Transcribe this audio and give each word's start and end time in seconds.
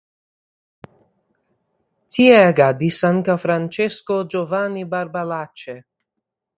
Tie 2.17 2.41
agadis 2.47 3.05
ankaŭ 3.13 3.37
Francesco 3.47 4.21
Giovanni 4.35 4.89
Barbalace. 4.97 5.81